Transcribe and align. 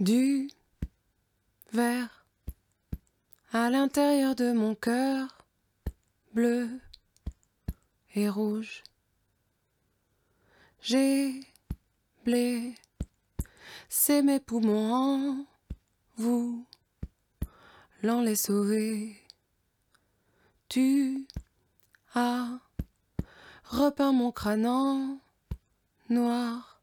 du 0.00 0.50
vert 1.72 2.26
à 3.52 3.70
l'intérieur 3.70 4.34
de 4.34 4.52
mon 4.52 4.74
cœur, 4.74 5.46
bleu 6.32 6.68
et 8.14 8.28
rouge. 8.28 8.82
J'ai 10.80 11.40
blé, 12.24 12.74
c'est 13.88 14.22
mes 14.22 14.40
poumons 14.40 15.46
vous, 16.16 16.66
l'en 18.02 18.20
les 18.20 18.36
sauver. 18.36 19.16
Tu 20.68 21.26
as 22.14 22.58
repeint 23.64 24.12
mon 24.12 24.32
crâne 24.32 24.66
en 24.66 25.18
noir 26.08 26.80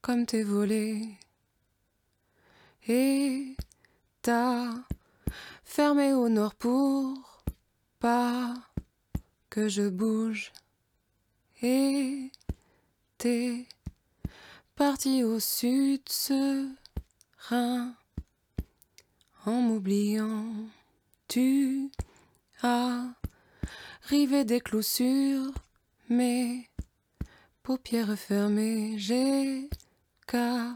comme 0.00 0.26
tes 0.26 0.42
volets 0.42 1.18
t'as 4.22 4.70
fermé 5.64 6.12
au 6.12 6.28
nord 6.28 6.54
pour 6.54 7.42
pas 8.00 8.54
que 9.50 9.68
je 9.68 9.88
bouge. 9.88 10.52
Et 11.62 12.32
t'es 13.18 13.66
parti 14.74 15.22
au 15.22 15.38
sud 15.38 16.08
serein 16.08 16.74
en 19.46 19.52
m'oubliant. 19.52 20.46
Tu 21.28 21.90
as 22.62 23.06
rivé 24.02 24.44
des 24.44 24.60
clous 24.60 24.82
sur 24.82 25.52
mes 26.08 26.68
paupières 27.62 28.18
fermées. 28.18 28.98
J'ai 28.98 29.70
qu'à 30.26 30.74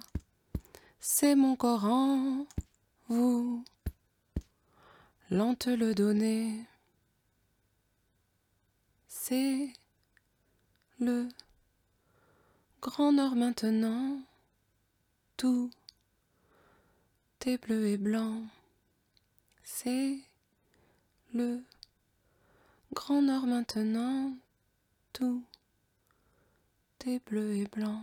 c'est 1.09 1.37
mon 1.37 1.55
corps 1.55 1.84
en 1.84 2.46
vous, 3.09 3.65
l'en 5.30 5.54
te 5.54 5.71
le 5.71 5.95
donner. 5.95 6.66
C'est 9.07 9.73
le 10.99 11.29
grand 12.82 13.12
nord 13.12 13.37
maintenant, 13.37 14.21
tout 15.37 15.71
est 17.46 17.59
bleu 17.59 17.87
et 17.87 17.99
blanc. 17.99 18.43
C'est 19.62 20.18
le 21.32 21.62
grand 22.93 23.23
nord 23.23 23.46
maintenant, 23.46 24.34
tout 25.12 25.45
est 27.07 27.24
bleu 27.24 27.54
et 27.54 27.66
blanc. 27.66 28.02